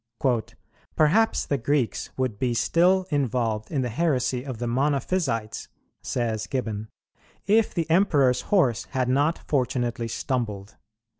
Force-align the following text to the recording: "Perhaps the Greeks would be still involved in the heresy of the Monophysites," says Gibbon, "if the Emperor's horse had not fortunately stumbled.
"Perhaps 0.95 1.45
the 1.45 1.59
Greeks 1.59 2.09
would 2.17 2.39
be 2.39 2.55
still 2.55 3.05
involved 3.11 3.69
in 3.69 3.83
the 3.83 3.89
heresy 3.89 4.43
of 4.43 4.57
the 4.57 4.65
Monophysites," 4.65 5.67
says 6.01 6.47
Gibbon, 6.47 6.87
"if 7.45 7.71
the 7.75 7.87
Emperor's 7.87 8.41
horse 8.49 8.85
had 8.85 9.07
not 9.07 9.37
fortunately 9.47 10.07
stumbled. 10.07 10.75